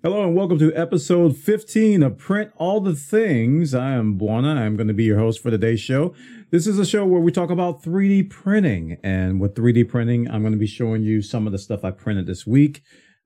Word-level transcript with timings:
Hello 0.00 0.22
and 0.22 0.36
welcome 0.36 0.60
to 0.60 0.72
episode 0.76 1.36
15 1.36 2.04
of 2.04 2.18
Print 2.18 2.52
All 2.54 2.80
the 2.80 2.94
Things. 2.94 3.74
I 3.74 3.94
am 3.94 4.16
Bwana. 4.16 4.56
I'm 4.56 4.76
going 4.76 4.86
to 4.86 4.94
be 4.94 5.02
your 5.02 5.18
host 5.18 5.42
for 5.42 5.50
today's 5.50 5.80
show. 5.80 6.14
This 6.52 6.68
is 6.68 6.78
a 6.78 6.86
show 6.86 7.04
where 7.04 7.20
we 7.20 7.32
talk 7.32 7.50
about 7.50 7.82
3D 7.82 8.30
printing. 8.30 8.98
And 9.02 9.40
with 9.40 9.56
3D 9.56 9.88
printing, 9.88 10.30
I'm 10.30 10.42
going 10.42 10.52
to 10.52 10.58
be 10.58 10.68
showing 10.68 11.02
you 11.02 11.20
some 11.20 11.46
of 11.46 11.52
the 11.52 11.58
stuff 11.58 11.84
I 11.84 11.90
printed 11.90 12.28
this 12.28 12.46
week 12.46 12.82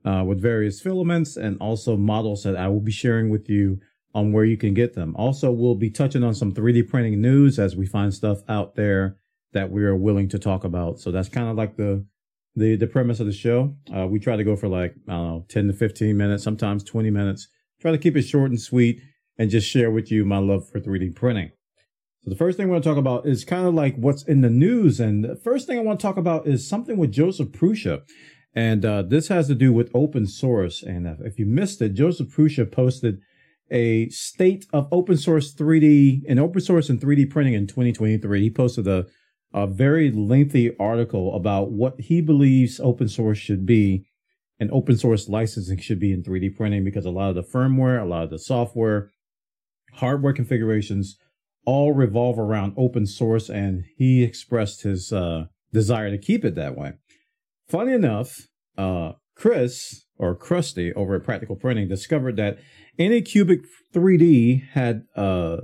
uh, 0.06 0.24
with 0.26 0.40
various 0.40 0.80
filaments 0.80 1.36
and 1.36 1.58
also 1.60 1.98
models 1.98 2.42
that 2.44 2.56
I 2.56 2.68
will 2.68 2.80
be 2.80 2.90
sharing 2.90 3.28
with 3.28 3.50
you 3.50 3.78
on 4.14 4.32
where 4.32 4.46
you 4.46 4.56
can 4.56 4.72
get 4.72 4.94
them. 4.94 5.14
Also, 5.14 5.52
we'll 5.52 5.74
be 5.74 5.90
touching 5.90 6.24
on 6.24 6.34
some 6.34 6.54
3D 6.54 6.88
printing 6.88 7.20
news 7.20 7.58
as 7.58 7.76
we 7.76 7.84
find 7.84 8.14
stuff 8.14 8.38
out 8.48 8.76
there 8.76 9.18
that 9.52 9.70
we 9.70 9.84
are 9.84 9.94
willing 9.94 10.30
to 10.30 10.38
talk 10.38 10.64
about. 10.64 11.00
So 11.00 11.10
that's 11.10 11.28
kind 11.28 11.50
of 11.50 11.56
like 11.56 11.76
the 11.76 12.06
the 12.54 12.76
the 12.76 12.86
premise 12.86 13.20
of 13.20 13.26
the 13.26 13.32
show. 13.32 13.74
Uh, 13.94 14.06
we 14.06 14.18
try 14.18 14.36
to 14.36 14.44
go 14.44 14.56
for 14.56 14.68
like 14.68 14.94
I 15.08 15.12
don't 15.12 15.26
know, 15.26 15.46
ten 15.48 15.66
to 15.68 15.72
fifteen 15.72 16.16
minutes, 16.16 16.44
sometimes 16.44 16.84
twenty 16.84 17.10
minutes. 17.10 17.48
Try 17.80 17.90
to 17.90 17.98
keep 17.98 18.16
it 18.16 18.22
short 18.22 18.50
and 18.50 18.60
sweet, 18.60 19.00
and 19.38 19.50
just 19.50 19.68
share 19.68 19.90
with 19.90 20.10
you 20.10 20.24
my 20.24 20.38
love 20.38 20.68
for 20.68 20.80
three 20.80 20.98
D 20.98 21.10
printing. 21.10 21.50
So 22.22 22.30
the 22.30 22.36
first 22.36 22.56
thing 22.56 22.68
we're 22.68 22.74
going 22.74 22.82
to 22.82 22.88
talk 22.88 22.98
about 22.98 23.26
is 23.26 23.44
kind 23.44 23.66
of 23.66 23.74
like 23.74 23.96
what's 23.96 24.22
in 24.22 24.42
the 24.42 24.50
news, 24.50 25.00
and 25.00 25.24
the 25.24 25.36
first 25.36 25.66
thing 25.66 25.78
I 25.78 25.82
want 25.82 25.98
to 25.98 26.06
talk 26.06 26.16
about 26.16 26.46
is 26.46 26.68
something 26.68 26.96
with 26.96 27.12
Josef 27.12 27.48
Prusa, 27.48 28.02
and 28.54 28.84
uh, 28.84 29.02
this 29.02 29.28
has 29.28 29.48
to 29.48 29.54
do 29.54 29.72
with 29.72 29.90
open 29.94 30.26
source. 30.26 30.82
And 30.82 31.06
if 31.20 31.38
you 31.38 31.46
missed 31.46 31.82
it, 31.82 31.94
Josef 31.94 32.28
Prusa 32.28 32.70
posted 32.70 33.20
a 33.70 34.08
state 34.10 34.66
of 34.72 34.86
open 34.92 35.16
source 35.16 35.54
3D 35.54 36.22
and 36.28 36.38
open 36.38 36.60
source 36.60 36.90
and 36.90 37.00
3D 37.00 37.30
printing 37.30 37.54
in 37.54 37.66
2023. 37.66 38.42
He 38.42 38.50
posted 38.50 38.86
a 38.86 39.06
a 39.54 39.66
very 39.66 40.10
lengthy 40.10 40.76
article 40.78 41.34
about 41.34 41.70
what 41.70 42.00
he 42.00 42.20
believes 42.20 42.80
open 42.80 43.08
source 43.08 43.38
should 43.38 43.66
be 43.66 44.06
and 44.58 44.70
open 44.70 44.96
source 44.96 45.28
licensing 45.28 45.78
should 45.78 45.98
be 45.98 46.12
in 46.12 46.22
3D 46.22 46.56
printing 46.56 46.84
because 46.84 47.04
a 47.04 47.10
lot 47.10 47.30
of 47.30 47.34
the 47.34 47.42
firmware, 47.42 48.00
a 48.00 48.04
lot 48.04 48.24
of 48.24 48.30
the 48.30 48.38
software, 48.38 49.10
hardware 49.94 50.32
configurations 50.32 51.16
all 51.64 51.92
revolve 51.92 52.38
around 52.38 52.74
open 52.76 53.06
source, 53.06 53.48
and 53.48 53.84
he 53.96 54.22
expressed 54.22 54.82
his 54.82 55.12
uh, 55.12 55.46
desire 55.72 56.10
to 56.10 56.18
keep 56.18 56.44
it 56.44 56.54
that 56.54 56.76
way. 56.76 56.92
Funny 57.68 57.92
enough, 57.92 58.48
uh, 58.76 59.12
Chris 59.36 60.06
or 60.16 60.36
Krusty 60.36 60.92
over 60.94 61.16
at 61.16 61.24
Practical 61.24 61.56
Printing 61.56 61.88
discovered 61.88 62.36
that 62.36 62.58
Anycubic 62.98 63.64
3D 63.94 64.68
had 64.70 65.04
uh, 65.16 65.58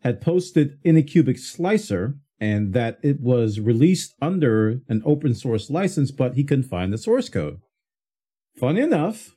had 0.00 0.20
posted 0.20 0.82
Anycubic 0.84 1.38
Slicer 1.38 2.16
and 2.42 2.72
that 2.72 2.98
it 3.04 3.20
was 3.20 3.60
released 3.60 4.16
under 4.20 4.80
an 4.88 5.00
open 5.06 5.32
source 5.32 5.70
license, 5.70 6.10
but 6.10 6.34
he 6.34 6.42
couldn't 6.42 6.64
find 6.64 6.92
the 6.92 6.98
source 6.98 7.28
code. 7.28 7.60
Funny 8.58 8.80
enough, 8.80 9.36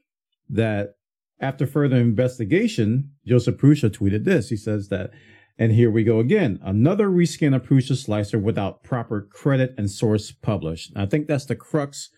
that 0.50 0.96
after 1.40 1.68
further 1.68 1.98
investigation, 1.98 3.12
Josef 3.24 3.58
Prusa 3.58 3.92
tweeted 3.92 4.24
this. 4.24 4.50
He 4.50 4.56
says 4.58 4.90
that, 4.90 5.12
and 5.56 5.72
here 5.72 5.92
we 5.92 6.04
go 6.04 6.18
again, 6.18 6.60
another 6.64 7.08
reskin 7.08 7.56
of 7.56 7.62
Prusa 7.62 7.96
slicer 7.96 8.40
without 8.40 8.82
proper 8.82 9.22
credit 9.22 9.76
and 9.78 9.92
source 9.92 10.32
published. 10.32 10.92
I 10.96 11.06
think 11.06 11.28
that's 11.28 11.46
the 11.46 11.56
crux 11.56 12.10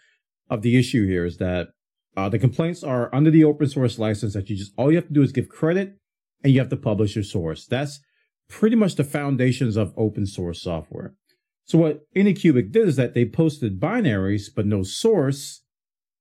of 0.49 0.61
the 0.61 0.77
issue 0.77 1.05
here 1.05 1.25
is 1.25 1.35
that 1.39 1.67
uh, 2.15 2.29
the 2.29 2.39
complaints 2.39 2.81
are 2.81 3.13
under 3.13 3.29
the 3.29 3.43
open 3.43 3.67
source 3.67 3.99
license 3.99 4.35
that 4.35 4.49
you 4.49 4.55
just 4.55 4.71
all 4.77 4.89
you 4.89 4.95
have 4.95 5.07
to 5.07 5.13
do 5.13 5.21
is 5.21 5.33
give 5.33 5.49
credit 5.49 5.97
and 6.45 6.53
you 6.53 6.59
have 6.59 6.69
to 6.69 6.77
publish 6.77 7.13
your 7.13 7.25
source. 7.25 7.67
That's 7.67 7.99
pretty 8.49 8.75
much 8.75 8.95
the 8.95 9.03
foundations 9.03 9.75
of 9.75 9.93
open 9.97 10.25
source 10.25 10.61
software. 10.61 11.13
So 11.65 11.77
what 11.77 12.01
Anycubic 12.15 12.71
did 12.71 12.87
is 12.87 12.95
that 12.95 13.13
they 13.13 13.25
posted 13.25 13.79
binaries, 13.79 14.45
but 14.53 14.65
no 14.65 14.83
source 14.83 15.63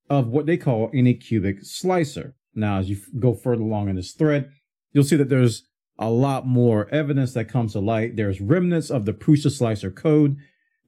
of 0.09 0.27
what 0.27 0.45
they 0.45 0.57
call 0.57 0.91
Anycubic 0.91 1.65
Slicer. 1.65 2.35
Now, 2.53 2.79
as 2.79 2.89
you 2.89 2.97
go 3.19 3.33
further 3.33 3.61
along 3.61 3.89
in 3.89 3.95
this 3.95 4.11
thread, 4.11 4.49
you'll 4.91 5.03
see 5.03 5.15
that 5.15 5.29
there's 5.29 5.63
a 5.99 6.09
lot 6.09 6.45
more 6.45 6.89
evidence 6.89 7.33
that 7.33 7.45
comes 7.45 7.73
to 7.73 7.79
light. 7.79 8.15
There's 8.15 8.41
remnants 8.41 8.89
of 8.89 9.05
the 9.05 9.13
Prusa 9.13 9.51
Slicer 9.51 9.91
code. 9.91 10.37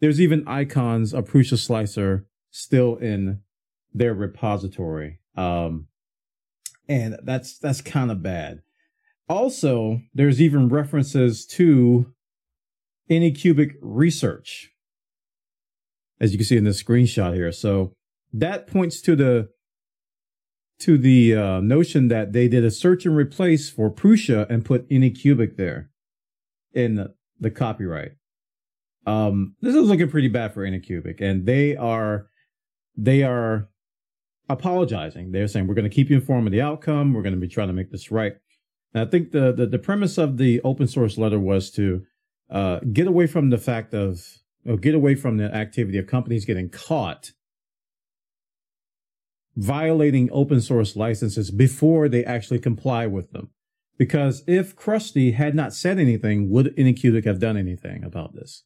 There's 0.02 0.22
even 0.22 0.48
icons 0.48 1.14
of 1.14 1.30
Prusa 1.30 1.58
Slicer 1.58 2.26
still 2.52 2.96
in 2.98 3.42
their 3.94 4.14
repository. 4.14 5.20
Um, 5.36 5.88
and 6.88 7.18
that's 7.24 7.58
that's 7.60 7.82
kind 7.82 8.12
of 8.12 8.24
bad. 8.24 8.62
Also, 9.30 10.02
there's 10.14 10.42
even 10.42 10.70
references 10.70 11.46
to 11.46 12.12
Anycubic 13.10 13.74
research, 13.82 14.72
as 16.20 16.32
you 16.32 16.38
can 16.38 16.46
see 16.46 16.58
in 16.58 16.64
this 16.64 16.82
screenshot 16.82 17.36
here. 17.36 17.52
So 17.52 17.94
that 18.34 18.68
points 18.68 19.02
to 19.02 19.16
the 19.16 19.50
to 20.80 20.98
the 20.98 21.36
uh, 21.36 21.60
notion 21.60 22.08
that 22.08 22.34
they 22.34 22.48
did 22.48 22.64
a 22.64 22.72
search 22.72 23.06
and 23.06 23.16
replace 23.16 23.70
for 23.70 23.92
Prusa 23.92 24.50
and 24.50 24.64
put 24.64 24.90
Anycubic 24.90 25.58
there 25.58 25.90
in 26.74 26.96
the, 26.96 27.14
the 27.40 27.52
copyright. 27.52 28.14
Um, 29.06 29.56
this 29.62 29.76
is 29.76 29.88
looking 29.88 30.10
pretty 30.10 30.30
bad 30.30 30.54
for 30.54 30.66
Anycubic, 30.66 31.22
and 31.22 31.46
they 31.46 31.76
are 31.76 32.28
they 32.96 33.24
are 33.24 33.70
apologizing. 34.50 35.32
They're 35.32 35.48
saying 35.48 35.68
we're 35.68 35.76
going 35.76 35.90
to 35.90 35.96
keep 35.96 36.10
you 36.10 36.18
informed 36.18 36.48
of 36.48 36.52
the 36.52 36.62
outcome. 36.62 37.14
We're 37.14 37.22
going 37.22 37.36
to 37.36 37.40
be 37.40 37.48
trying 37.48 37.68
to 37.68 37.74
make 37.74 37.92
this 37.92 38.12
right. 38.12 38.34
And 38.94 39.08
I 39.08 39.10
think 39.10 39.32
the, 39.32 39.52
the, 39.52 39.66
the 39.68 39.80
premise 39.80 40.18
of 40.18 40.38
the 40.38 40.62
open 40.62 40.88
source 40.88 41.18
letter 41.18 41.40
was 41.40 41.70
to 41.72 42.04
uh, 42.50 42.80
get 42.92 43.08
away 43.08 43.28
from 43.28 43.50
the 43.50 43.58
fact 43.58 43.94
of, 43.94 44.26
or 44.66 44.78
get 44.78 44.96
away 44.96 45.16
from 45.16 45.38
the 45.38 45.54
activity 45.54 45.98
of 45.98 46.08
companies 46.08 46.46
getting 46.46 46.70
caught 46.70 47.32
violating 49.56 50.30
open 50.32 50.62
source 50.62 50.96
licenses 50.96 51.52
before 51.52 52.08
they 52.08 52.24
actually 52.24 52.60
comply 52.60 53.06
with 53.06 53.32
them. 53.32 53.50
Because 53.98 54.44
if 54.48 54.76
Krusty 54.76 55.34
had 55.34 55.54
not 55.54 55.74
said 55.74 56.00
anything, 56.00 56.50
would 56.50 56.74
Anycubic 56.78 57.26
have 57.26 57.40
done 57.40 57.58
anything 57.58 58.04
about 58.04 58.34
this? 58.34 58.64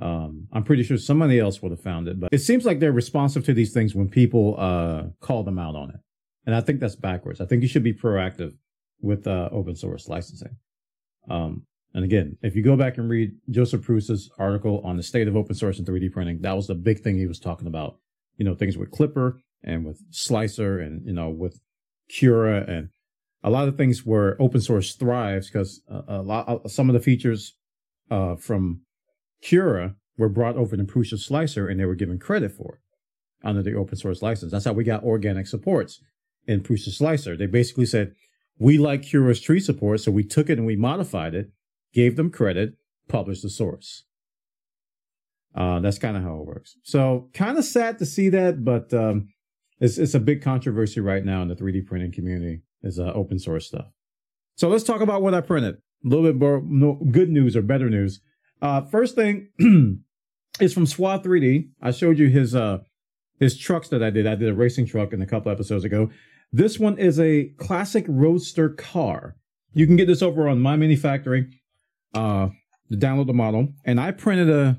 Um, 0.00 0.48
I'm 0.50 0.64
pretty 0.64 0.82
sure 0.82 0.96
somebody 0.96 1.38
else 1.38 1.60
would 1.60 1.70
have 1.70 1.82
found 1.82 2.08
it, 2.08 2.18
but 2.18 2.30
it 2.32 2.38
seems 2.38 2.64
like 2.64 2.80
they're 2.80 2.90
responsive 2.90 3.44
to 3.44 3.54
these 3.54 3.72
things 3.74 3.94
when 3.94 4.08
people 4.08 4.56
uh, 4.58 5.04
call 5.20 5.44
them 5.44 5.58
out 5.58 5.76
on 5.76 5.90
it. 5.90 6.00
And 6.46 6.54
I 6.54 6.62
think 6.62 6.80
that's 6.80 6.96
backwards. 6.96 7.40
I 7.40 7.46
think 7.46 7.62
you 7.62 7.68
should 7.68 7.84
be 7.84 7.92
proactive 7.92 8.54
with 9.00 9.26
uh, 9.26 9.48
open 9.52 9.76
source 9.76 10.08
licensing. 10.08 10.56
Um, 11.28 11.66
and 11.94 12.04
again, 12.04 12.36
if 12.42 12.56
you 12.56 12.62
go 12.62 12.76
back 12.76 12.98
and 12.98 13.08
read 13.08 13.32
Josef 13.50 13.82
Prusa's 13.82 14.30
article 14.38 14.80
on 14.84 14.96
the 14.96 15.02
state 15.02 15.28
of 15.28 15.36
open 15.36 15.54
source 15.54 15.78
and 15.78 15.86
3D 15.86 16.12
printing, 16.12 16.40
that 16.40 16.56
was 16.56 16.66
the 16.66 16.74
big 16.74 17.00
thing 17.00 17.16
he 17.16 17.26
was 17.26 17.38
talking 17.38 17.68
about. 17.68 17.98
You 18.36 18.44
know, 18.44 18.54
things 18.54 18.76
with 18.76 18.90
Klipper 18.90 19.38
and 19.62 19.84
with 19.84 20.00
Slicer 20.10 20.80
and, 20.80 21.06
you 21.06 21.12
know, 21.12 21.30
with 21.30 21.60
Cura 22.08 22.64
and 22.66 22.88
a 23.44 23.50
lot 23.50 23.68
of 23.68 23.76
things 23.76 24.04
where 24.04 24.40
open 24.42 24.60
source 24.60 24.94
thrives 24.94 25.48
because 25.48 25.82
a, 25.88 26.02
a 26.08 26.22
lot, 26.22 26.70
some 26.70 26.88
of 26.88 26.94
the 26.94 27.00
features 27.00 27.54
uh, 28.10 28.34
from 28.34 28.80
Cura 29.40 29.94
were 30.18 30.28
brought 30.28 30.56
over 30.56 30.76
to 30.76 30.84
Prusa 30.84 31.18
Slicer 31.18 31.68
and 31.68 31.78
they 31.78 31.84
were 31.84 31.94
given 31.94 32.18
credit 32.18 32.52
for 32.52 32.80
under 33.44 33.62
the 33.62 33.74
open 33.74 33.96
source 33.96 34.22
license. 34.22 34.50
That's 34.50 34.64
how 34.64 34.72
we 34.72 34.82
got 34.82 35.04
organic 35.04 35.46
supports 35.46 36.00
in 36.46 36.60
Prusa 36.60 36.90
Slicer. 36.90 37.36
They 37.36 37.46
basically 37.46 37.86
said, 37.86 38.14
we 38.58 38.78
like 38.78 39.02
Cura's 39.02 39.40
tree 39.40 39.60
support, 39.60 40.00
so 40.00 40.10
we 40.10 40.24
took 40.24 40.48
it 40.48 40.58
and 40.58 40.66
we 40.66 40.76
modified 40.76 41.34
it, 41.34 41.50
gave 41.92 42.16
them 42.16 42.30
credit, 42.30 42.74
published 43.08 43.42
the 43.42 43.50
source. 43.50 44.04
Uh, 45.54 45.80
that's 45.80 45.98
kind 45.98 46.16
of 46.16 46.22
how 46.22 46.36
it 46.36 46.46
works. 46.46 46.76
So 46.82 47.30
kind 47.32 47.58
of 47.58 47.64
sad 47.64 47.98
to 47.98 48.06
see 48.06 48.28
that, 48.30 48.64
but 48.64 48.92
um, 48.92 49.28
it's 49.80 49.98
it's 49.98 50.14
a 50.14 50.20
big 50.20 50.42
controversy 50.42 51.00
right 51.00 51.24
now 51.24 51.42
in 51.42 51.48
the 51.48 51.54
3D 51.54 51.86
printing 51.86 52.12
community 52.12 52.62
is 52.82 52.98
uh, 52.98 53.12
open 53.14 53.38
source 53.38 53.66
stuff. 53.66 53.86
So 54.56 54.68
let's 54.68 54.84
talk 54.84 55.00
about 55.00 55.22
what 55.22 55.34
I 55.34 55.40
printed. 55.40 55.76
A 56.04 56.08
little 56.08 56.24
bit 56.24 56.36
more 56.36 56.62
no, 56.64 56.94
good 57.10 57.30
news 57.30 57.56
or 57.56 57.62
better 57.62 57.88
news. 57.88 58.20
Uh, 58.60 58.82
first 58.82 59.14
thing 59.14 59.48
is 60.60 60.72
from 60.72 60.86
SWAT 60.86 61.24
3D. 61.24 61.68
I 61.82 61.90
showed 61.90 62.18
you 62.18 62.28
his 62.28 62.54
uh, 62.54 62.78
his 63.38 63.56
trucks 63.56 63.88
that 63.88 64.02
I 64.02 64.10
did. 64.10 64.26
I 64.26 64.34
did 64.34 64.48
a 64.48 64.54
racing 64.54 64.86
truck 64.86 65.12
in 65.12 65.22
a 65.22 65.26
couple 65.26 65.50
episodes 65.50 65.84
ago. 65.84 66.10
This 66.54 66.78
one 66.78 66.98
is 66.98 67.18
a 67.18 67.46
classic 67.58 68.04
roadster 68.06 68.68
car. 68.68 69.34
You 69.72 69.88
can 69.88 69.96
get 69.96 70.06
this 70.06 70.22
over 70.22 70.46
on 70.46 70.60
My 70.60 70.76
Mini 70.76 70.94
Factory 70.94 71.48
uh, 72.14 72.50
to 72.92 72.96
download 72.96 73.26
the 73.26 73.32
model. 73.32 73.70
And 73.84 73.98
I 73.98 74.12
printed 74.12 74.48
a, 74.48 74.78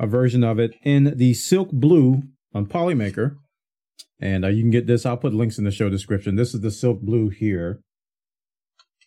a 0.00 0.08
version 0.08 0.42
of 0.42 0.58
it 0.58 0.74
in 0.82 1.16
the 1.16 1.32
silk 1.34 1.70
blue 1.70 2.24
on 2.52 2.66
Polymaker. 2.66 3.36
And 4.18 4.44
uh, 4.44 4.48
you 4.48 4.64
can 4.64 4.72
get 4.72 4.88
this. 4.88 5.06
I'll 5.06 5.16
put 5.16 5.32
links 5.32 5.58
in 5.58 5.64
the 5.64 5.70
show 5.70 5.88
description. 5.88 6.34
This 6.34 6.54
is 6.54 6.60
the 6.60 6.72
silk 6.72 7.00
blue 7.00 7.28
here, 7.28 7.78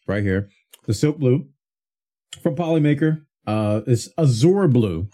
right 0.08 0.24
here. 0.24 0.48
The 0.86 0.94
silk 0.94 1.18
blue 1.18 1.50
from 2.42 2.56
Polymaker. 2.56 3.26
Uh, 3.46 3.82
it's 3.86 4.08
Azure 4.18 4.70
blue. 4.70 5.10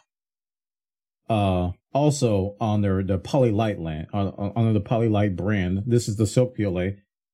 Uh, 1.28 1.72
also 1.94 2.56
on 2.60 2.82
their 2.82 3.04
the 3.04 3.20
Polylite 3.20 3.80
land 3.80 4.08
on, 4.14 4.28
on 4.56 4.74
the 4.74 4.82
Polylite 4.82 5.36
brand. 5.36 5.84
This 5.86 6.08
is 6.08 6.16
the 6.18 6.28
Silk 6.28 6.56
PLA, 6.56 6.90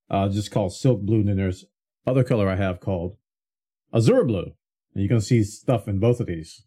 uh, 0.10 0.30
just 0.30 0.52
called 0.52 0.74
Silk 0.74 1.02
Blue. 1.02 1.20
And 1.20 1.30
then 1.30 1.38
there's 1.38 1.66
other 2.06 2.24
color 2.24 2.50
I 2.50 2.56
have 2.56 2.80
called 2.80 3.18
Azure 3.94 4.24
Blue. 4.24 4.54
And 4.94 5.04
you 5.04 5.08
can 5.10 5.22
see 5.22 5.44
stuff 5.44 5.88
in 5.88 6.00
both 6.00 6.20
of 6.20 6.28
these. 6.28 6.64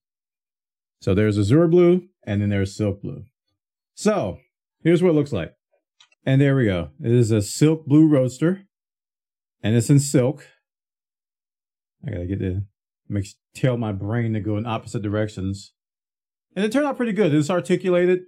So 1.01 1.15
there's 1.15 1.39
Azure 1.39 1.69
Blue 1.69 2.09
and 2.25 2.43
then 2.43 2.51
there's 2.51 2.77
Silk 2.77 3.03
Blue. 3.03 3.25
So 3.95 4.39
here's 4.83 5.03
what 5.03 5.11
it 5.11 5.15
looks 5.15 5.33
like. 5.33 5.55
And 6.25 6.41
there 6.41 6.55
we 6.55 6.67
go. 6.67 6.91
It 7.03 7.13
is 7.13 7.31
a 7.31 7.41
Silk 7.43 7.87
Blue 7.87 8.07
Roadster. 8.07 8.67
and 9.63 9.75
it's 9.75 9.91
in 9.91 9.99
silk. 9.99 10.47
I 12.07 12.11
gotta 12.11 12.27
get 12.27 12.39
the 12.39 12.65
tell 13.55 13.77
my 13.77 13.93
brain 13.93 14.33
to 14.35 14.41
go 14.41 14.57
in 14.57 14.67
opposite 14.67 15.03
directions. 15.03 15.73
And 16.55 16.65
it 16.65 16.73
turned 16.73 16.87
out 16.87 16.97
pretty 16.97 17.13
good. 17.13 17.33
It's 17.33 17.51
articulated, 17.51 18.21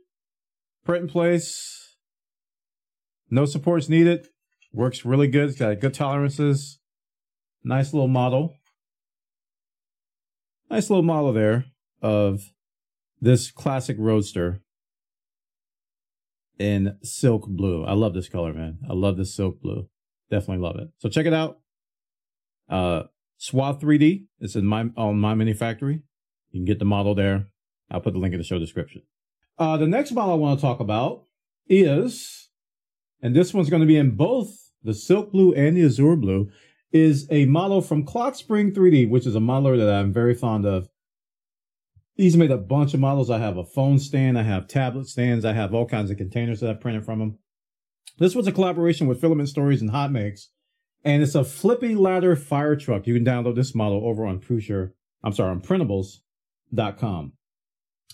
print 0.85 1.03
in 1.03 1.09
place, 1.09 1.83
no 3.33 3.47
supports 3.47 3.89
needed. 3.89 4.29
Works 4.75 5.07
really 5.07 5.27
good. 5.27 5.49
It's 5.49 5.59
got 5.59 5.81
good 5.81 5.95
tolerances. 5.95 6.79
Nice 7.65 7.95
little 7.95 8.09
model. 8.09 8.59
Nice 10.71 10.91
little 10.91 11.03
model 11.03 11.33
there 11.33 11.65
of 12.03 12.53
this 13.23 13.51
classic 13.51 13.97
Roadster 13.99 14.61
in 16.59 16.99
silk 17.03 17.47
blue. 17.49 17.85
I 17.85 17.95
love 17.95 18.13
this 18.13 18.29
color, 18.29 18.53
man. 18.53 18.81
I 18.89 18.93
love 18.93 19.17
this 19.17 19.35
silk 19.35 19.63
blue. 19.63 19.89
Definitely 20.31 20.63
love 20.63 20.77
it. 20.77 20.91
So 20.99 21.09
check 21.09 21.25
it 21.25 21.33
out. 21.33 21.59
Uh, 22.69 23.05
Swath 23.39 23.81
3D. 23.81 24.27
It's 24.41 24.57
in 24.57 24.67
my 24.67 24.91
on 24.97 25.19
my 25.19 25.33
mini 25.33 25.55
factory. 25.55 26.03
You 26.51 26.61
can 26.61 26.65
get 26.67 26.79
the 26.79 26.85
model 26.85 27.15
there. 27.15 27.47
I'll 27.91 28.01
put 28.01 28.15
the 28.15 28.19
link 28.19 28.33
in 28.33 28.39
the 28.39 28.45
show 28.45 28.59
description. 28.59 29.03
Uh, 29.59 29.77
the 29.77 29.87
next 29.87 30.13
model 30.13 30.33
I 30.33 30.37
want 30.37 30.59
to 30.59 30.63
talk 30.63 30.81
about 30.81 31.25
is, 31.69 32.49
and 33.21 33.37
this 33.37 33.53
one's 33.53 33.71
going 33.71 33.81
to 33.83 33.87
be 33.87 33.97
in 33.97 34.17
both 34.17 34.73
the 34.83 34.95
silk 34.95 35.33
blue 35.33 35.53
and 35.53 35.77
the 35.77 35.85
azure 35.85 36.17
blue, 36.17 36.51
is 36.91 37.27
a 37.31 37.47
model 37.47 37.81
from 37.81 38.05
Clock 38.05 38.35
Spring 38.35 38.73
3D, 38.73 39.09
which 39.09 39.27
is 39.27 39.37
a 39.37 39.41
modeler 39.41 39.79
that 39.79 39.95
I'm 39.95 40.13
very 40.13 40.35
fond 40.35 40.67
of. 40.67 40.89
He's 42.15 42.37
made 42.37 42.51
a 42.51 42.59
bunch 42.59 42.93
of 42.93 43.01
models. 43.01 43.31
I 43.31 43.39
have 43.39 43.57
a 43.57 43.65
phone 43.65 43.99
stand, 43.99 44.39
I 44.39 44.43
have 44.43 44.69
tablet 44.69 45.07
stands, 45.07 45.45
I 45.45 45.53
have 45.53 45.75
all 45.75 45.87
kinds 45.87 46.11
of 46.11 46.19
containers 46.19 46.61
that 46.61 46.71
I 46.71 46.75
printed 46.75 47.05
from 47.05 47.21
him. 47.21 47.39
This 48.19 48.35
was 48.35 48.47
a 48.47 48.53
collaboration 48.53 49.07
with 49.07 49.21
Filament 49.21 49.49
Stories 49.49 49.81
and 49.81 49.91
Hot 49.91 50.13
Makes 50.13 50.51
and 51.05 51.23
it's 51.23 51.35
a 51.35 51.45
flippy 51.45 51.95
ladder 51.95 52.37
fire 52.37 52.77
truck. 52.77 53.07
You 53.07 53.15
can 53.15 53.25
download 53.25 53.57
this 53.57 53.75
model 53.75 54.07
over 54.07 54.25
on 54.25 54.41
Prusa, 54.41 54.93
I'm 55.23 55.33
sorry, 55.33 55.51
on 55.51 55.61
printables.com. 55.61 57.33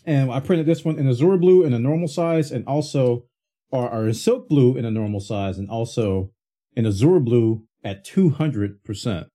And 0.05 0.31
I 0.31 0.41
printed 0.41 0.67
this 0.67 0.85
one 0.85 0.99
in 0.99 1.09
azure 1.09 1.37
blue 1.37 1.65
in 1.65 1.73
a 1.73 1.79
normal 1.79 2.09
size 2.09 2.51
and 2.51 2.67
also, 2.67 3.25
or, 3.71 3.91
or 3.91 4.07
in 4.07 4.15
silk 4.15 4.49
blue 4.49 4.77
in 4.77 4.85
a 4.85 4.91
normal 4.91 5.21
size 5.21 5.59
and 5.59 5.71
also 5.71 6.31
in 6.75 6.87
azure 6.87 7.21
blue 7.21 7.65
at 7.85 8.07
200%. 8.07 9.27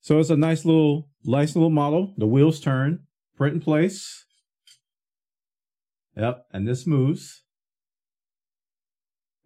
So 0.00 0.18
it's 0.18 0.30
a 0.30 0.36
nice 0.36 0.64
little, 0.64 1.08
nice 1.24 1.56
little 1.56 1.70
model. 1.70 2.14
The 2.18 2.26
wheels 2.26 2.60
turn, 2.60 3.00
print 3.36 3.54
in 3.54 3.60
place. 3.60 4.24
Yep, 6.16 6.46
and 6.52 6.68
this 6.68 6.86
moves. 6.86 7.42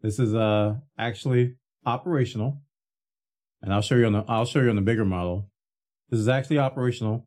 This 0.03 0.19
is 0.19 0.35
uh 0.35 0.75
actually 0.99 1.55
operational 1.85 2.63
and 3.63 3.73
I'll 3.73 3.83
show 3.83 3.97
you 3.97 4.07
on 4.07 4.13
the 4.13 4.25
I'll 4.29 4.45
show 4.45 4.61
you 4.61 4.71
on 4.71 4.77
the 4.77 4.83
bigger 4.83 5.05
model. 5.05 5.51
This 6.11 6.21
is 6.21 6.29
actually 6.29 6.59
operational. 6.59 7.27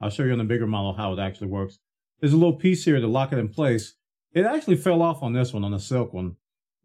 I'll 0.00 0.10
show 0.10 0.24
you 0.24 0.32
on 0.32 0.38
the 0.38 0.44
bigger 0.44 0.66
model 0.66 0.94
how 0.94 1.12
it 1.12 1.18
actually 1.18 1.48
works. 1.48 1.78
There's 2.20 2.32
a 2.32 2.36
little 2.36 2.56
piece 2.56 2.84
here 2.84 3.00
to 3.00 3.06
lock 3.06 3.32
it 3.32 3.38
in 3.38 3.48
place. 3.48 3.94
It 4.32 4.44
actually 4.44 4.76
fell 4.76 5.02
off 5.02 5.22
on 5.22 5.32
this 5.32 5.52
one, 5.52 5.64
on 5.64 5.72
the 5.72 5.80
silk 5.80 6.12
one, 6.12 6.36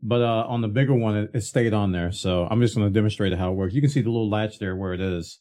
but 0.02 0.22
uh, 0.22 0.46
on 0.48 0.62
the 0.62 0.68
bigger 0.68 0.94
one, 0.94 1.16
it, 1.16 1.32
it 1.34 1.42
stayed 1.42 1.74
on 1.74 1.92
there. 1.92 2.12
So 2.12 2.48
I'm 2.50 2.62
just 2.62 2.76
going 2.76 2.88
to 2.88 2.94
demonstrate 2.94 3.34
how 3.34 3.52
it 3.52 3.56
works. 3.56 3.74
You 3.74 3.82
can 3.82 3.90
see 3.90 4.02
the 4.02 4.10
little 4.10 4.30
latch 4.30 4.60
there 4.60 4.76
where 4.76 4.94
it 4.94 5.02
is. 5.02 5.40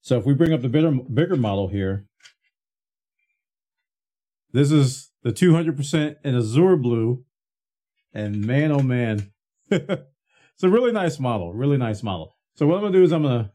So 0.00 0.18
if 0.18 0.26
we 0.26 0.34
bring 0.34 0.52
up 0.52 0.62
the 0.62 0.68
bigger, 0.68 0.90
bigger 0.90 1.36
model 1.36 1.68
here, 1.68 2.06
this 4.52 4.70
is 4.70 5.10
the 5.22 5.32
200% 5.32 6.16
in 6.24 6.36
azure 6.36 6.76
blue. 6.76 7.24
And 8.12 8.44
man, 8.44 8.70
oh 8.70 8.82
man, 8.82 9.32
it's 9.70 10.62
a 10.62 10.68
really 10.68 10.92
nice 10.92 11.18
model, 11.18 11.52
really 11.52 11.78
nice 11.78 12.02
model. 12.02 12.36
So 12.54 12.66
what 12.66 12.76
I'm 12.76 12.82
gonna 12.82 12.92
do 12.92 13.04
is 13.04 13.12
I'm 13.12 13.22
gonna 13.22 13.52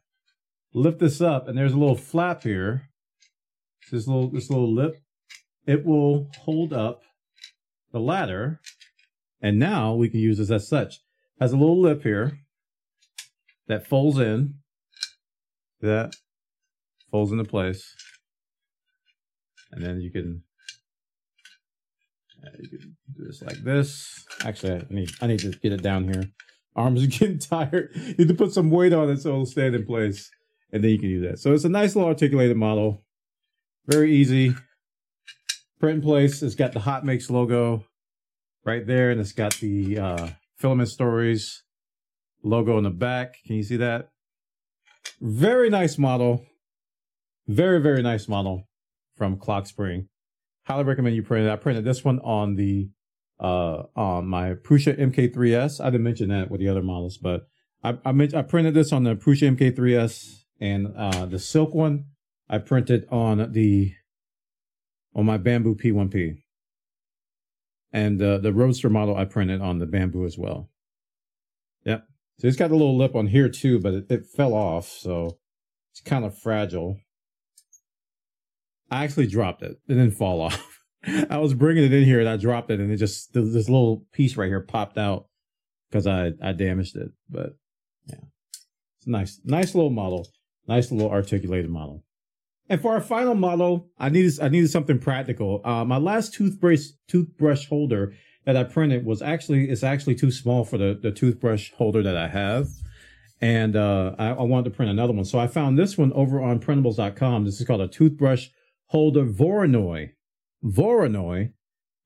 lift 0.73 0.99
this 0.99 1.21
up, 1.21 1.47
and 1.47 1.57
there's 1.57 1.73
a 1.73 1.77
little 1.77 1.95
flap 1.95 2.43
here. 2.43 2.89
This 3.91 4.07
little 4.07 4.29
this 4.31 4.49
little 4.49 4.73
lip. 4.73 4.97
It 5.67 5.85
will 5.85 6.31
hold 6.39 6.73
up 6.73 7.03
the 7.91 7.99
ladder, 7.99 8.59
and 9.41 9.59
now 9.59 9.93
we 9.93 10.09
can 10.09 10.19
use 10.19 10.39
this 10.39 10.49
as 10.49 10.67
such. 10.67 11.01
Has 11.39 11.53
a 11.53 11.57
little 11.57 11.79
lip 11.79 12.03
here 12.03 12.39
that 13.67 13.85
folds 13.85 14.17
in. 14.17 14.55
That 15.81 16.15
folds 17.11 17.31
into 17.31 17.43
place, 17.43 17.93
and 19.71 19.85
then 19.85 20.01
you 20.01 20.09
can 20.09 20.41
uh, 22.43 22.49
you 22.59 22.69
can 22.69 22.97
do 23.15 23.25
this 23.25 23.43
like 23.43 23.63
this. 23.63 24.25
Actually, 24.43 24.81
I 24.81 24.85
need 24.89 25.11
I 25.21 25.27
need 25.27 25.39
to 25.41 25.51
get 25.51 25.73
it 25.73 25.83
down 25.83 26.11
here 26.11 26.31
arms 26.77 27.03
are 27.03 27.07
getting 27.19 27.39
tired. 27.39 27.89
You 27.95 28.15
need 28.19 28.27
to 28.29 28.33
put 28.33 28.53
some 28.53 28.69
weight 28.69 28.93
on 28.93 29.09
it 29.09 29.19
so 29.19 29.29
it'll 29.29 29.45
stand 29.45 29.75
in 29.75 29.85
place. 29.85 30.31
And 30.71 30.83
then 30.83 30.91
you 30.91 30.99
can 30.99 31.09
do 31.09 31.27
that. 31.27 31.39
So 31.39 31.53
it's 31.53 31.63
a 31.63 31.69
nice 31.69 31.95
little 31.95 32.09
articulated 32.09 32.57
model. 32.57 33.03
Very 33.87 34.13
easy. 34.13 34.53
Print 35.79 35.97
in 35.97 36.01
place. 36.01 36.41
It's 36.41 36.55
got 36.55 36.73
the 36.73 36.79
Hot 36.79 37.05
Makes 37.05 37.29
logo 37.29 37.85
right 38.65 38.85
there. 38.85 39.11
And 39.11 39.21
it's 39.21 39.31
got 39.31 39.55
the 39.55 39.99
uh, 39.99 40.27
Filament 40.57 40.89
Stories 40.89 41.63
logo 42.43 42.77
in 42.77 42.83
the 42.83 42.89
back. 42.89 43.37
Can 43.45 43.55
you 43.55 43.63
see 43.63 43.77
that? 43.77 44.09
Very 45.21 45.69
nice 45.69 45.97
model. 45.97 46.45
Very, 47.47 47.79
very 47.79 48.01
nice 48.01 48.27
model 48.27 48.67
from 49.15 49.37
Clock 49.37 49.67
Spring. 49.67 50.07
Highly 50.65 50.83
recommend 50.83 51.15
you 51.15 51.23
print 51.23 51.47
it. 51.47 51.51
I 51.51 51.55
printed 51.55 51.85
this 51.85 52.03
one 52.03 52.19
on 52.19 52.55
the 52.55 52.89
uh, 53.39 53.83
on 53.95 54.27
my 54.27 54.55
Prusa 54.55 54.99
MK3S. 54.99 55.79
I 55.79 55.85
didn't 55.85 56.03
mention 56.03 56.29
that 56.29 56.49
with 56.49 56.59
the 56.59 56.67
other 56.67 56.81
models, 56.81 57.17
but 57.17 57.47
I 57.83 57.97
I, 58.03 58.11
I 58.35 58.41
printed 58.41 58.73
this 58.73 58.91
on 58.91 59.03
the 59.03 59.15
Prusa 59.15 59.55
MK3S 59.55 60.43
and 60.59 60.93
uh, 60.97 61.25
the 61.25 61.39
silk 61.39 61.73
one 61.73 62.05
I 62.49 62.57
printed 62.57 63.07
on 63.09 63.53
the 63.53 63.93
on 65.17 65.25
my 65.25 65.37
Bambu 65.37 65.75
P1P. 65.75 66.37
And 67.91 68.21
uh, 68.21 68.37
the 68.37 68.53
Roadster 68.53 68.89
model 68.89 69.17
I 69.17 69.25
printed 69.25 69.61
on 69.61 69.79
the 69.79 69.87
Bambu 69.87 70.25
as 70.25 70.37
well. 70.37 70.69
Yep. 71.85 72.05
So 72.39 72.47
it's 72.47 72.57
got 72.57 72.69
a 72.69 72.75
little 72.75 72.97
lip 72.97 73.15
on 73.15 73.27
here 73.27 73.49
too, 73.49 73.79
but 73.79 73.93
it, 73.95 74.05
it 74.11 74.25
fell 74.27 74.53
off, 74.53 74.87
so 74.87 75.39
it's 75.91 76.01
kind 76.01 76.23
of 76.23 76.37
fragile. 76.37 76.99
I 78.91 79.03
actually 79.03 79.27
dropped 79.27 79.63
it. 79.63 79.79
It 79.87 79.95
didn't 79.95 80.11
fall 80.11 80.41
off. 80.41 80.81
I 81.29 81.39
was 81.39 81.55
bringing 81.55 81.83
it 81.83 81.93
in 81.93 82.03
here 82.03 82.19
and 82.19 82.29
I 82.29 82.37
dropped 82.37 82.69
it 82.69 82.79
and 82.79 82.91
it 82.91 82.97
just 82.97 83.33
this 83.33 83.69
little 83.69 84.05
piece 84.13 84.37
right 84.37 84.47
here 84.47 84.61
popped 84.61 84.97
out 84.97 85.27
because 85.89 86.05
I 86.05 86.33
I 86.41 86.51
damaged 86.51 86.95
it. 86.95 87.09
But 87.29 87.57
yeah, 88.05 88.25
it's 88.97 89.07
nice, 89.07 89.39
nice 89.43 89.73
little 89.73 89.89
model, 89.89 90.27
nice 90.67 90.91
little 90.91 91.09
articulated 91.09 91.69
model. 91.69 92.03
And 92.69 92.81
for 92.81 92.93
our 92.93 93.01
final 93.01 93.35
model, 93.35 93.89
I 93.97 94.09
needed 94.09 94.39
I 94.41 94.49
needed 94.49 94.69
something 94.69 94.99
practical. 94.99 95.61
Uh, 95.63 95.85
my 95.85 95.97
last 95.97 96.33
toothbrush 96.33 96.87
toothbrush 97.07 97.67
holder 97.67 98.13
that 98.45 98.57
I 98.57 98.63
printed 98.63 99.05
was 99.05 99.21
actually 99.21 99.69
it's 99.69 99.83
actually 99.83 100.15
too 100.15 100.31
small 100.31 100.65
for 100.65 100.77
the 100.77 100.99
the 101.01 101.11
toothbrush 101.11 101.71
holder 101.73 102.03
that 102.03 102.17
I 102.17 102.27
have. 102.27 102.67
And 103.39 103.75
uh, 103.75 104.15
I, 104.17 104.29
I 104.29 104.41
wanted 104.41 104.71
to 104.71 104.75
print 104.75 104.91
another 104.91 105.13
one. 105.13 105.23
So 105.23 105.37
I 105.37 105.47
found 105.47 105.77
this 105.77 105.97
one 105.97 106.11
over 106.13 106.41
on 106.41 106.59
printables.com. 106.59 107.45
This 107.45 107.61
is 107.61 107.67
called 107.67 107.81
a 107.81 107.87
toothbrush 107.87 108.47
holder 108.87 109.25
Voronoi. 109.25 110.09
Voronoi. 110.63 111.53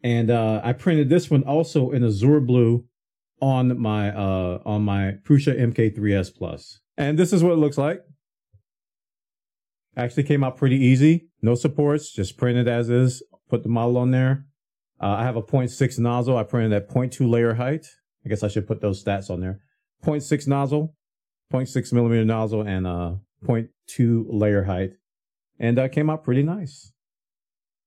And 0.03 0.30
uh, 0.30 0.62
I 0.63 0.74
printed 0.74 1.10
this 1.10 1.30
one 1.30 1.44
also 1.44 1.91
in 1.91 2.03
azure 2.03 2.41
blue 2.41 2.86
on 3.41 3.80
my 3.80 4.10
uh, 4.10 4.60
on 4.65 4.84
my 4.84 5.15
Prusa 5.24 5.60
MK3S 5.60 6.36
Plus. 6.36 6.82
And 6.98 7.18
this 7.18 7.34
is 7.34 7.44
what 7.44 7.53
it 7.53 7.58
looks 7.58 7.77
like. 7.77 8.01
Actually 9.98 10.24
came 10.24 10.44
out 10.44 10.58
pretty 10.58 10.78
easy. 10.78 11.28
No 11.42 11.56
supports, 11.56 12.12
just 12.12 12.38
printed 12.38 12.68
as 12.68 12.90
is. 12.90 13.24
Put 13.50 13.64
the 13.64 13.70
model 13.70 13.98
on 13.98 14.12
there. 14.12 14.46
Uh, 15.02 15.16
I 15.18 15.24
have 15.24 15.36
a 15.36 15.42
0.6 15.42 16.00
nozzle. 16.00 16.38
I 16.38 16.44
printed 16.44 16.72
at 16.74 16.90
0.2 16.90 17.30
layer 17.30 17.56
height. 17.56 17.86
I 18.26 18.30
guess 18.30 18.44
I 18.44 18.48
should 18.48 18.68
put 18.68 18.82
those 18.82 19.04
stats 19.04 19.30
on 19.30 19.42
there. 19.42 19.60
0.6 20.06 20.48
nozzle, 20.48 20.96
0.6 21.52 21.94
millimeter 21.94 22.26
nozzle, 22.26 22.62
and 22.62 22.88
uh, 22.88 23.16
0.2 23.46 24.26
layer 24.30 24.64
height. 24.64 24.92
And 25.60 25.78
that 25.78 25.86
uh, 25.86 25.94
came 25.94 26.10
out 26.10 26.24
pretty 26.24 26.44
nice. 26.44 26.94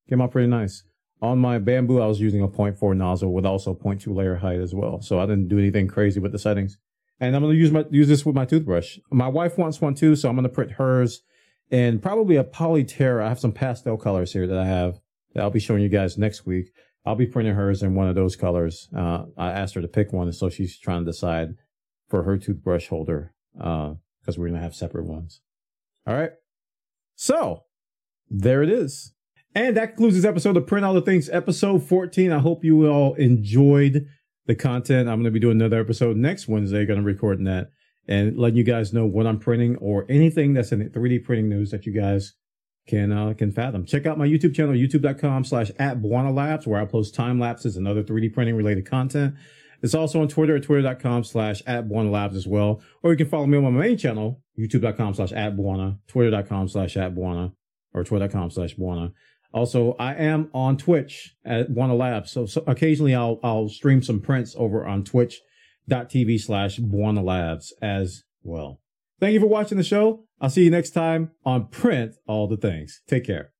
Came 0.09 0.21
out 0.21 0.31
pretty 0.31 0.49
nice. 0.49 0.85
On 1.23 1.39
my 1.39 1.59
Bambu, 1.59 2.03
I 2.03 2.07
was 2.07 2.21
using 2.21 2.43
a 2.43 2.49
0.4 2.49 2.97
nozzle 2.97 3.33
with 3.33 3.47
also 3.47 3.75
0.2 3.75 4.15
layer 4.15 4.37
height 4.37 4.61
as 4.61 4.75
well. 4.75 5.01
So 5.01 5.19
I 5.19 5.27
didn't 5.27 5.49
do 5.49 5.59
anything 5.59 5.89
crazy 5.89 6.21
with 6.21 6.33
the 6.33 6.39
settings. 6.39 6.77
And 7.21 7.35
I'm 7.35 7.43
going 7.43 7.55
to 7.55 7.59
use 7.59 7.71
my, 7.71 7.85
use 7.91 8.09
this 8.09 8.27
with 8.27 8.35
my 8.35 8.45
toothbrush. 8.45 8.99
My 9.11 9.29
wife 9.29 9.57
wants 9.57 9.81
one 9.81 9.95
too, 9.95 10.17
so 10.17 10.29
I'm 10.29 10.35
going 10.35 10.43
to 10.43 10.49
print 10.49 10.73
hers 10.73 11.23
in 11.71 11.99
probably 11.99 12.37
a 12.37 12.44
Polyterra. 12.44 13.25
I 13.25 13.28
have 13.28 13.40
some 13.40 13.52
pastel 13.52 13.97
colors 13.97 14.33
here 14.33 14.47
that 14.47 14.59
I 14.59 14.66
have 14.66 15.00
that 15.35 15.42
I'll 15.42 15.50
be 15.50 15.61
showing 15.61 15.83
you 15.83 15.88
guys 15.88 16.18
next 16.18 16.47
week. 16.47 16.73
I'll 17.06 17.16
be 17.16 17.26
printing 17.26 17.54
hers 17.54 17.83
in 17.83 17.94
one 17.94 18.09
of 18.09 18.14
those 18.14 18.37
colors. 18.37 18.88
Uh, 18.97 19.25
I 19.37 19.50
asked 19.50 19.75
her 19.75 19.83
to 19.83 19.88
pick 19.88 20.12
one, 20.12 20.33
so 20.33 20.49
she's 20.49 20.78
trying 20.78 21.04
to 21.04 21.11
decide 21.11 21.56
for 22.09 22.23
her 22.23 22.38
toothbrush 22.38 22.88
holder 22.88 23.35
because 23.52 23.97
uh, 24.28 24.35
we're 24.37 24.49
to 24.49 24.59
have 24.59 24.75
separate 24.75 25.04
ones. 25.04 25.40
All 26.06 26.14
right. 26.14 26.30
So 27.14 27.64
there 28.30 28.62
it 28.62 28.71
is. 28.71 29.12
And 29.54 29.76
that 29.76 29.88
concludes 29.88 30.16
this 30.16 30.25
episode 30.25 30.56
of 30.56 30.66
Print 30.66 30.85
All 30.85 30.94
the 30.94 31.00
Things, 31.00 31.28
episode 31.28 31.87
14. 31.87 32.33
I 32.33 32.38
hope 32.38 32.64
you 32.64 32.90
all 32.90 33.14
enjoyed 33.14 34.06
the 34.47 34.54
content. 34.54 35.09
I'm 35.09 35.16
going 35.16 35.25
to 35.25 35.30
be 35.30 35.38
doing 35.40 35.61
another 35.61 35.80
episode 35.80 36.16
next 36.16 36.49
Wednesday, 36.49 36.85
going 36.87 36.99
to 36.99 37.04
record 37.04 37.44
that. 37.44 37.68
And 38.07 38.37
letting 38.37 38.57
you 38.57 38.65
guys 38.65 38.93
know 38.93 39.07
what 39.07 39.27
I'm 39.27 39.39
printing 39.39 39.77
or 39.77 40.07
anything 40.09 40.55
that's 40.55 40.73
in 40.73 40.81
the 40.81 40.87
3D 40.87 41.25
printing 41.25 41.49
news 41.49 41.71
that 41.71 41.87
you 41.87 41.93
guys 41.93 42.35
can 42.87 43.13
uh, 43.13 43.35
can 43.35 43.51
fathom. 43.51 43.87
Check 43.87 44.07
out 44.07 44.19
my 44.19 44.27
YouTube 44.27 44.55
channel, 44.55 44.75
youtube.com 44.75 45.45
slash 45.45 45.71
at 45.79 46.03
Bwana 46.03 46.35
Labs, 46.35 46.67
where 46.67 46.81
I 46.81 46.85
post 46.85 47.15
time 47.15 47.41
lapses 47.41 47.77
and 47.77 47.89
other 47.89 48.03
3D 48.03 48.33
printing 48.33 48.57
related 48.57 48.89
content. 48.89 49.35
It's 49.83 49.95
also 49.95 50.23
on 50.23 50.29
Twitter 50.29 50.57
at 50.57 50.63
twitter.com 50.63 51.25
slash 51.25 51.63
at 51.67 51.89
Bwana 51.89 52.11
Labs 52.11 52.37
as 52.37 52.47
well. 52.47 52.81
Or 53.03 53.11
you 53.11 53.17
can 53.17 53.29
follow 53.29 53.47
me 53.47 53.59
on 53.59 53.65
my 53.65 53.71
main 53.71 53.99
channel, 53.99 54.43
youtube.com 54.59 55.15
slash 55.15 55.33
at 55.33 55.57
Bwana, 55.57 55.99
twitter.com 56.07 56.69
slash 56.69 56.97
at 56.97 57.15
Bwana, 57.15 57.53
or 57.93 58.05
twitter.com 58.05 58.51
slash 58.51 58.77
Bwana. 58.77 59.13
Also, 59.53 59.95
I 59.99 60.15
am 60.15 60.51
on 60.53 60.77
Twitch 60.77 61.37
at 61.45 61.71
Bwana 61.71 61.97
Labs. 61.97 62.33
So, 62.33 62.47
so 62.47 62.65
occasionally 62.67 63.15
I'll, 63.15 63.39
I'll 63.43 63.69
stream 63.69 64.03
some 64.03 64.21
prints 64.21 64.55
over 64.59 64.87
on 64.87 65.05
twitch.tv 65.88 66.41
slash 66.41 66.79
Bwana 66.79 67.25
Labs 67.25 67.73
as 67.81 68.25
well. 68.43 68.81
Thank 69.21 69.35
you 69.35 69.41
for 69.41 69.47
watching 69.47 69.79
the 69.79 69.85
show. 69.85 70.25
I'll 70.41 70.50
see 70.50 70.64
you 70.64 70.71
next 70.71 70.91
time 70.91 71.31
on 71.45 71.69
Print 71.69 72.14
All 72.26 72.49
the 72.49 72.57
Things. 72.57 73.00
Take 73.09 73.25
care. 73.25 73.54